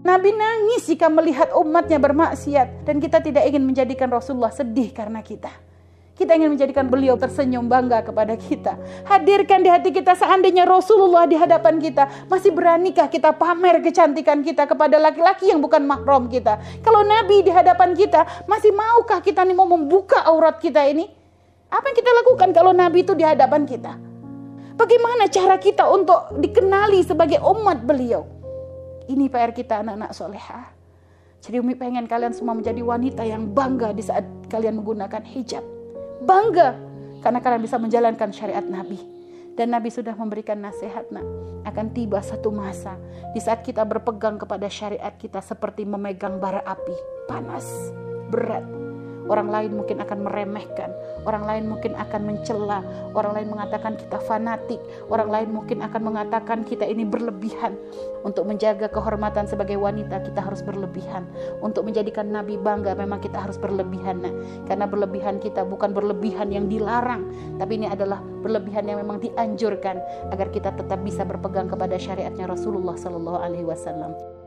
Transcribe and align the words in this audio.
Nabi 0.00 0.32
nangis 0.32 0.88
jika 0.88 1.12
melihat 1.12 1.52
umatnya 1.52 2.00
bermaksiat 2.00 2.88
dan 2.88 2.96
kita 3.04 3.20
tidak 3.20 3.44
ingin 3.44 3.68
menjadikan 3.68 4.08
Rasulullah 4.08 4.48
sedih 4.48 4.96
karena 4.96 5.20
kita. 5.20 5.52
Kita 6.16 6.36
ingin 6.36 6.56
menjadikan 6.56 6.88
beliau 6.88 7.20
tersenyum 7.20 7.68
bangga 7.68 8.00
kepada 8.04 8.32
kita. 8.36 8.80
Hadirkan 9.08 9.60
di 9.60 9.68
hati 9.72 9.92
kita 9.92 10.16
seandainya 10.16 10.64
Rasulullah 10.68 11.24
di 11.28 11.36
hadapan 11.36 11.80
kita. 11.80 12.28
Masih 12.28 12.52
beranikah 12.52 13.08
kita 13.12 13.32
pamer 13.36 13.80
kecantikan 13.80 14.40
kita 14.40 14.68
kepada 14.68 14.96
laki-laki 15.00 15.52
yang 15.52 15.60
bukan 15.60 15.84
mahram 15.84 16.28
kita. 16.28 16.60
Kalau 16.80 17.04
Nabi 17.04 17.44
di 17.44 17.52
hadapan 17.52 17.92
kita, 17.96 18.44
masih 18.48 18.72
maukah 18.72 19.20
kita 19.20 19.44
nih 19.44 19.56
mau 19.56 19.68
membuka 19.68 20.20
aurat 20.28 20.60
kita 20.60 20.80
ini? 20.88 21.08
Apa 21.72 21.92
yang 21.92 21.96
kita 21.96 22.10
lakukan 22.24 22.48
kalau 22.56 22.72
Nabi 22.72 23.04
itu 23.04 23.12
di 23.16 23.24
hadapan 23.24 23.64
kita? 23.68 23.96
Bagaimana 24.76 25.28
cara 25.28 25.56
kita 25.60 25.88
untuk 25.92 26.40
dikenali 26.40 27.04
sebagai 27.04 27.40
umat 27.44 27.84
beliau? 27.84 28.39
Ini 29.10 29.26
PR 29.26 29.50
kita 29.50 29.82
anak-anak 29.82 30.14
soleha. 30.14 30.70
Jadi 31.42 31.58
Umi 31.58 31.74
pengen 31.74 32.06
kalian 32.06 32.30
semua 32.30 32.54
menjadi 32.54 32.78
wanita 32.78 33.26
yang 33.26 33.50
bangga 33.50 33.90
di 33.90 34.06
saat 34.06 34.22
kalian 34.46 34.78
menggunakan 34.78 35.24
hijab 35.26 35.64
bangga 36.22 36.78
karena 37.24 37.40
kalian 37.42 37.62
bisa 37.64 37.74
menjalankan 37.80 38.30
syariat 38.30 38.62
Nabi. 38.62 39.02
Dan 39.58 39.74
Nabi 39.74 39.90
sudah 39.90 40.14
memberikan 40.14 40.62
nasihat 40.62 41.10
nak 41.10 41.26
akan 41.66 41.90
tiba 41.90 42.22
satu 42.22 42.54
masa 42.54 42.94
di 43.34 43.42
saat 43.42 43.66
kita 43.66 43.82
berpegang 43.82 44.38
kepada 44.38 44.70
syariat 44.70 45.12
kita 45.18 45.42
seperti 45.42 45.82
memegang 45.82 46.38
bara 46.38 46.62
api 46.62 46.96
panas 47.26 47.66
berat 48.30 48.79
Orang 49.30 49.46
lain 49.54 49.78
mungkin 49.78 50.02
akan 50.02 50.26
meremehkan, 50.26 50.90
orang 51.22 51.46
lain 51.46 51.64
mungkin 51.70 51.94
akan 51.94 52.26
mencela, 52.26 52.82
orang 53.14 53.38
lain 53.38 53.48
mengatakan 53.54 53.94
kita 53.94 54.18
fanatik, 54.26 54.82
orang 55.06 55.30
lain 55.30 55.48
mungkin 55.54 55.86
akan 55.86 56.02
mengatakan 56.02 56.66
kita 56.66 56.82
ini 56.82 57.06
berlebihan. 57.06 57.78
Untuk 58.26 58.44
menjaga 58.44 58.90
kehormatan 58.90 59.46
sebagai 59.46 59.78
wanita 59.78 60.20
kita 60.26 60.42
harus 60.42 60.66
berlebihan. 60.66 61.30
Untuk 61.62 61.86
menjadikan 61.86 62.26
nabi 62.28 62.58
bangga 62.58 62.98
memang 62.98 63.22
kita 63.22 63.38
harus 63.38 63.54
berlebihan. 63.56 64.20
Nah, 64.20 64.34
karena 64.66 64.90
berlebihan 64.90 65.38
kita 65.38 65.62
bukan 65.62 65.94
berlebihan 65.94 66.50
yang 66.50 66.66
dilarang, 66.66 67.30
tapi 67.62 67.78
ini 67.78 67.86
adalah 67.86 68.18
berlebihan 68.42 68.90
yang 68.90 68.98
memang 68.98 69.22
dianjurkan 69.22 70.02
agar 70.34 70.50
kita 70.50 70.74
tetap 70.74 70.98
bisa 71.06 71.22
berpegang 71.22 71.70
kepada 71.70 71.94
syariatnya 71.94 72.50
Rasulullah 72.50 72.98
Sallallahu 72.98 73.38
alaihi 73.38 73.64
wasallam. 73.64 74.39